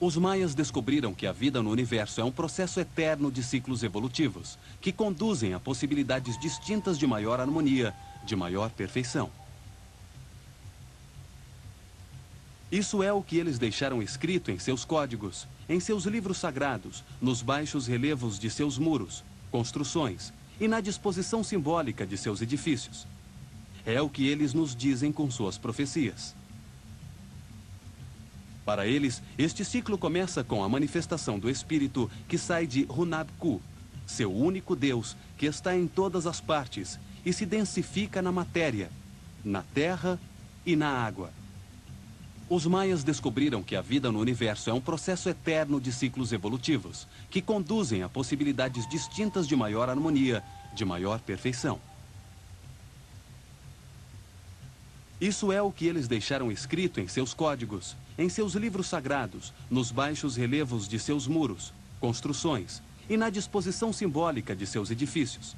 [0.00, 4.56] Os maias descobriram que a vida no universo é um processo eterno de ciclos evolutivos,
[4.80, 7.92] que conduzem a possibilidades distintas de maior harmonia,
[8.24, 9.28] de maior perfeição.
[12.70, 17.42] Isso é o que eles deixaram escrito em seus códigos, em seus livros sagrados, nos
[17.42, 23.06] baixos relevos de seus muros, construções e na disposição simbólica de seus edifícios.
[23.84, 26.36] É o que eles nos dizem com suas profecias.
[28.68, 33.62] Para eles, este ciclo começa com a manifestação do Espírito que sai de Hunabku,
[34.06, 38.90] seu único Deus, que está em todas as partes e se densifica na matéria,
[39.42, 40.20] na terra
[40.66, 41.32] e na água.
[42.46, 47.08] Os maias descobriram que a vida no universo é um processo eterno de ciclos evolutivos,
[47.30, 51.80] que conduzem a possibilidades distintas de maior harmonia, de maior perfeição.
[55.20, 59.90] Isso é o que eles deixaram escrito em seus códigos, em seus livros sagrados, nos
[59.90, 65.56] baixos relevos de seus muros, construções e na disposição simbólica de seus edifícios.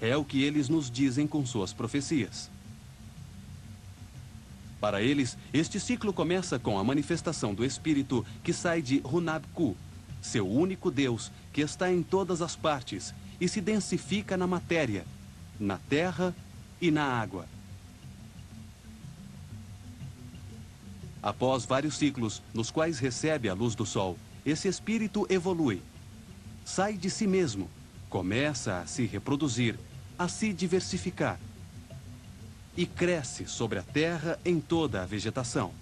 [0.00, 2.50] É o que eles nos dizem com suas profecias.
[4.80, 9.74] Para eles, este ciclo começa com a manifestação do Espírito que sai de Hunabku,
[10.20, 15.06] seu único Deus, que está em todas as partes e se densifica na matéria,
[15.58, 16.34] na terra
[16.82, 17.46] e na água.
[21.24, 25.80] Após vários ciclos, nos quais recebe a luz do sol, esse espírito evolui.
[26.66, 27.70] Sai de si mesmo,
[28.10, 29.78] começa a se reproduzir,
[30.18, 31.40] a se diversificar.
[32.76, 35.72] E cresce sobre a terra em toda a vegetação.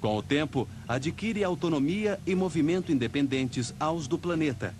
[0.00, 4.74] Com o tempo, adquire autonomia e movimento independentes aos do planeta,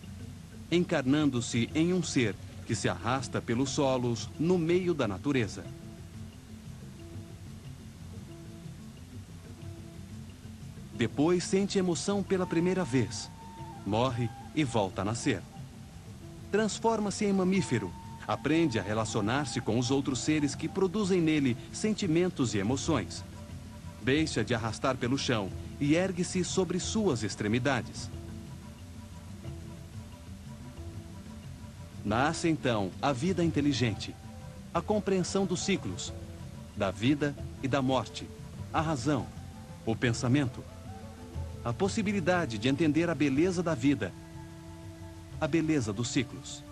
[0.68, 2.34] encarnando-se em um ser
[2.66, 5.64] que se arrasta pelos solos no meio da natureza.
[11.04, 13.30] Depois sente emoção pela primeira vez.
[13.84, 15.42] Morre e volta a nascer.
[16.50, 17.92] Transforma-se em mamífero.
[18.26, 23.22] Aprende a relacionar-se com os outros seres que produzem nele sentimentos e emoções.
[24.00, 28.08] Deixa de arrastar pelo chão e ergue-se sobre suas extremidades.
[32.02, 34.16] Nasce então a vida inteligente,
[34.72, 36.14] a compreensão dos ciclos,
[36.74, 38.26] da vida e da morte,
[38.72, 39.26] a razão,
[39.84, 40.64] o pensamento,
[41.64, 44.12] a possibilidade de entender a beleza da vida,
[45.40, 46.62] a beleza dos ciclos.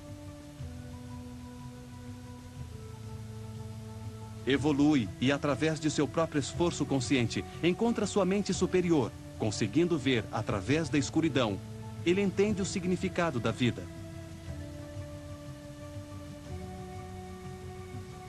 [4.46, 10.88] Evolui e, através de seu próprio esforço consciente, encontra sua mente superior, conseguindo ver através
[10.88, 11.58] da escuridão.
[12.04, 13.82] Ele entende o significado da vida.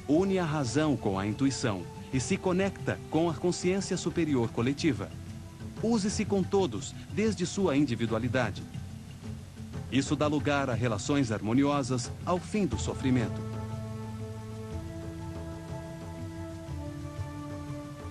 [0.07, 5.09] Une a razão com a intuição e se conecta com a consciência superior coletiva.
[5.83, 8.63] Use-se com todos, desde sua individualidade.
[9.91, 13.39] Isso dá lugar a relações harmoniosas ao fim do sofrimento.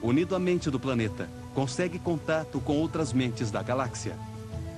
[0.03, 4.19] Unido à mente do planeta, consegue contato com outras mentes da galáxia.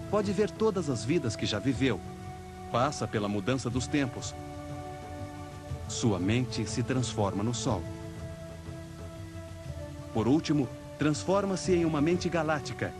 [0.08, 2.00] Pode ver todas as vidas que já viveu.
[2.70, 4.32] Passa pela mudança dos tempos.
[5.88, 7.82] Sua mente se transforma no Sol.
[10.12, 10.68] Por último,
[10.98, 12.92] transforma-se em uma mente galáctica,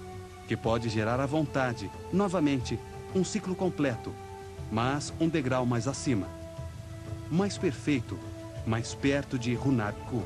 [0.47, 2.79] que pode gerar à vontade, novamente,
[3.15, 4.13] um ciclo completo,
[4.71, 6.27] mas um degrau mais acima.
[7.31, 8.19] Mais perfeito,
[8.67, 10.23] mais perto de Hunabku.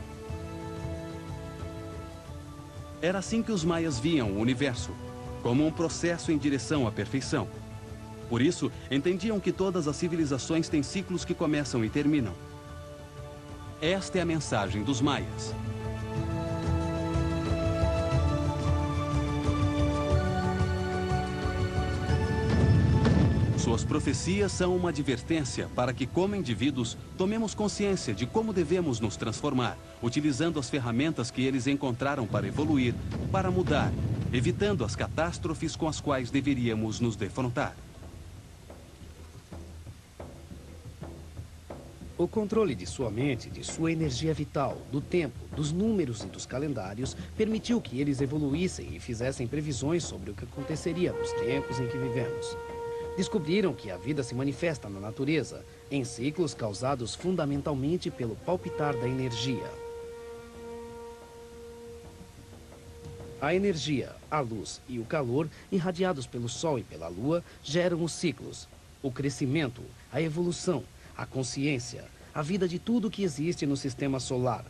[3.01, 4.91] Era assim que os maias viam o universo,
[5.43, 7.47] como um processo em direção à perfeição.
[8.29, 12.35] Por isso, entendiam que todas as civilizações têm ciclos que começam e terminam.
[13.81, 15.55] Esta é a mensagem dos maias.
[23.69, 29.15] Suas profecias são uma advertência para que, como indivíduos, tomemos consciência de como devemos nos
[29.15, 32.95] transformar, utilizando as ferramentas que eles encontraram para evoluir,
[33.31, 33.93] para mudar,
[34.33, 37.77] evitando as catástrofes com as quais deveríamos nos defrontar.
[42.17, 46.47] O controle de sua mente, de sua energia vital, do tempo, dos números e dos
[46.47, 51.87] calendários permitiu que eles evoluíssem e fizessem previsões sobre o que aconteceria nos tempos em
[51.87, 52.57] que vivemos
[53.19, 59.09] descobriram que a vida se manifesta na natureza em ciclos causados fundamentalmente pelo palpitar da
[59.09, 59.69] energia.
[63.41, 68.13] A energia, a luz e o calor, irradiados pelo Sol e pela Lua, geram os
[68.13, 68.69] ciclos,
[69.03, 69.83] o crescimento,
[70.13, 70.85] a evolução,
[71.17, 74.65] a consciência, a vida de tudo que existe no sistema solar.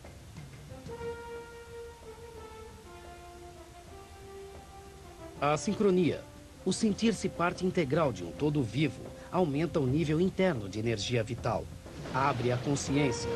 [5.39, 6.23] A sincronia,
[6.69, 9.01] o sentir-se parte integral de um todo vivo,
[9.31, 11.65] aumenta o nível interno de energia vital.
[12.13, 13.27] Abre a consciência,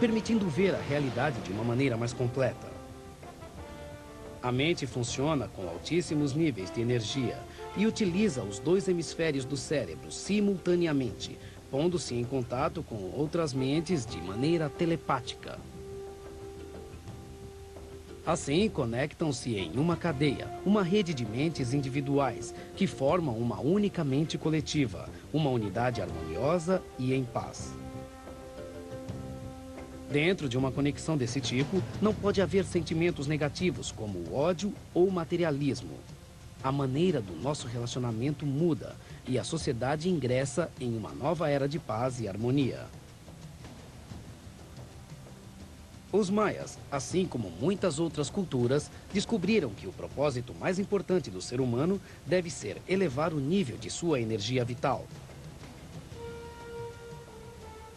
[0.00, 2.66] permitindo ver a realidade de uma maneira mais completa.
[4.42, 7.38] A mente funciona com altíssimos níveis de energia
[7.76, 11.38] e utiliza os dois hemisférios do cérebro simultaneamente,
[11.70, 15.58] pondo-se em contato com outras mentes de maneira telepática.
[18.28, 24.36] Assim, conectam-se em uma cadeia, uma rede de mentes individuais que formam uma única mente
[24.36, 27.72] coletiva, uma unidade harmoniosa e em paz.
[30.10, 35.94] Dentro de uma conexão desse tipo, não pode haver sentimentos negativos como ódio ou materialismo.
[36.62, 38.94] A maneira do nosso relacionamento muda
[39.26, 42.88] e a sociedade ingressa em uma nova era de paz e harmonia.
[46.10, 51.60] Os maias, assim como muitas outras culturas, descobriram que o propósito mais importante do ser
[51.60, 55.04] humano deve ser elevar o nível de sua energia vital.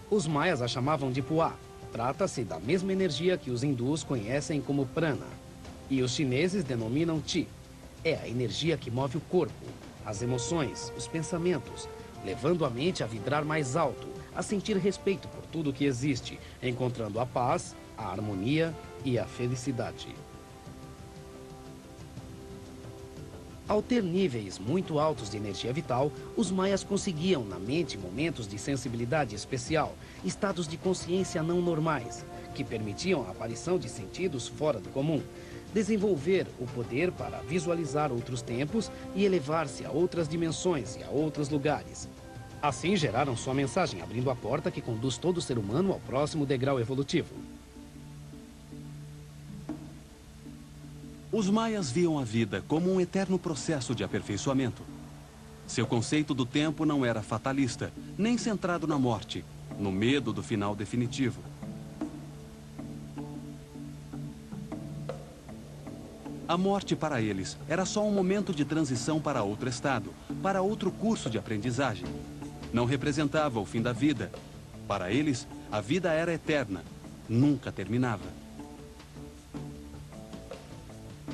[0.09, 1.55] Os maias a chamavam de Puá.
[1.93, 5.27] Trata-se da mesma energia que os hindus conhecem como prana.
[5.89, 7.47] E os chineses denominam Qi.
[8.03, 9.65] É a energia que move o corpo,
[10.05, 11.87] as emoções, os pensamentos,
[12.25, 17.17] levando a mente a vibrar mais alto, a sentir respeito por tudo que existe, encontrando
[17.17, 18.73] a paz a harmonia
[19.05, 20.09] e a felicidade.
[23.67, 28.57] Ao ter níveis muito altos de energia vital, os maias conseguiam na mente momentos de
[28.57, 29.95] sensibilidade especial,
[30.25, 35.21] estados de consciência não normais, que permitiam a aparição de sentidos fora do comum,
[35.73, 41.47] desenvolver o poder para visualizar outros tempos e elevar-se a outras dimensões e a outros
[41.47, 42.09] lugares.
[42.61, 46.79] Assim geraram sua mensagem, abrindo a porta que conduz todo ser humano ao próximo degrau
[46.79, 47.33] evolutivo.
[51.31, 54.83] Os maias viam a vida como um eterno processo de aperfeiçoamento.
[55.65, 59.45] Seu conceito do tempo não era fatalista, nem centrado na morte,
[59.79, 61.39] no medo do final definitivo.
[66.49, 70.13] A morte para eles era só um momento de transição para outro estado,
[70.43, 72.07] para outro curso de aprendizagem.
[72.73, 74.29] Não representava o fim da vida.
[74.85, 76.83] Para eles, a vida era eterna,
[77.29, 78.40] nunca terminava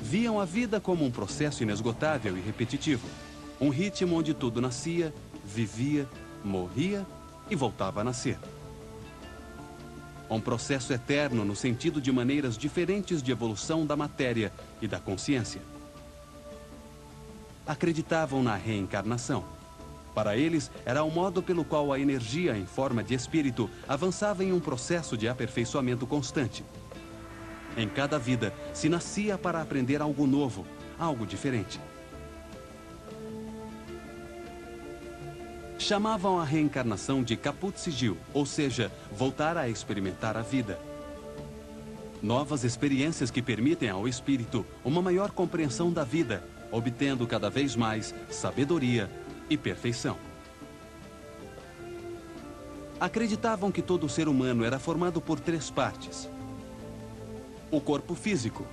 [0.08, 3.06] viam a vida como um processo inesgotável e repetitivo.
[3.60, 5.12] Um ritmo onde tudo nascia,
[5.44, 6.08] vivia,
[6.42, 7.06] morria
[7.50, 8.38] e voltava a nascer.
[10.30, 14.50] Um processo eterno no sentido de maneiras diferentes de evolução da matéria
[14.80, 15.60] e da consciência.
[17.66, 19.44] Acreditavam na reencarnação.
[20.14, 24.54] Para eles, era o modo pelo qual a energia em forma de espírito avançava em
[24.54, 26.64] um processo de aperfeiçoamento constante.
[27.76, 30.66] Em cada vida, se nascia para aprender algo novo,
[30.98, 31.80] algo diferente.
[35.78, 40.78] Chamavam a reencarnação de caput sigil, ou seja, voltar a experimentar a vida.
[42.20, 46.42] Novas experiências que permitem ao espírito uma maior compreensão da vida,
[46.72, 49.08] obtendo cada vez mais sabedoria
[49.48, 50.16] e perfeição.
[53.00, 56.28] Acreditavam que todo ser humano era formado por três partes:
[57.70, 58.66] o corpo físico,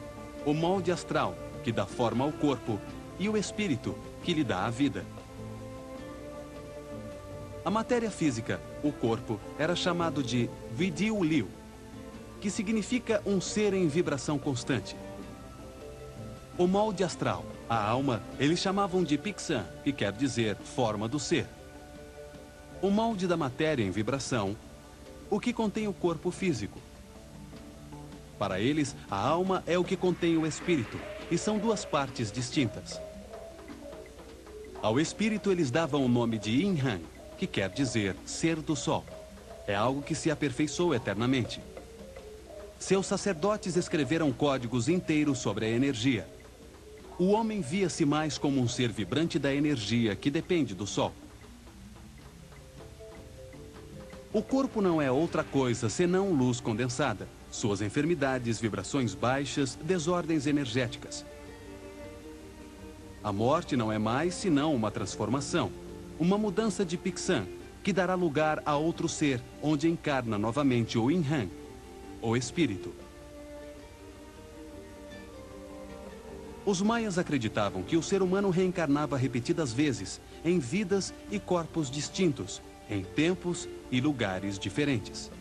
[0.46, 2.80] o molde astral, que dá forma ao corpo,
[3.20, 5.06] e o espírito, que lhe dá a vida.
[7.64, 11.48] A matéria física, o corpo, era chamado de Vidiu Liu,
[12.40, 14.96] que significa um ser em vibração constante.
[16.58, 21.48] O molde astral, a alma, eles chamavam de Pixan, que quer dizer forma do ser.
[22.82, 24.56] O molde da matéria em vibração,
[25.30, 26.80] o que contém o corpo físico.
[28.38, 31.00] Para eles, a alma é o que contém o espírito,
[31.32, 33.00] e são duas partes distintas.
[34.82, 37.00] Ao espírito eles davam o nome de Inhan,
[37.38, 39.04] que quer dizer ser do sol.
[39.68, 41.60] É algo que se aperfeiçoou eternamente.
[42.78, 46.28] Seus sacerdotes escreveram códigos inteiros sobre a energia.
[47.18, 51.14] O homem via-se mais como um ser vibrante da energia que depende do sol.
[54.32, 57.28] O corpo não é outra coisa senão luz condensada.
[57.56, 61.26] Suas enfermidades, vibrações baixas, desordens energéticas.
[63.24, 65.72] A morte não é mais senão uma transformação,
[66.20, 67.48] uma mudança de Pixan,
[67.82, 71.48] que dará lugar a outro ser, onde encarna novamente o Inhan,
[72.22, 72.94] o espírito.
[76.66, 82.62] Os maias acreditavam que o ser humano reencarnava repetidas vezes, em vidas e corpos distintos,
[82.90, 85.32] em tempos e lugares diferentes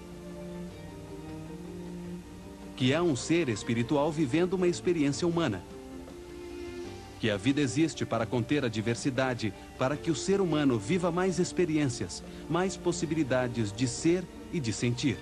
[2.77, 5.63] que é um ser espiritual vivendo uma experiência humana.
[7.21, 11.39] que a vida existe para conter a diversidade, para que o ser humano viva mais
[11.39, 15.17] experiências, mais possibilidades de ser e de sentir.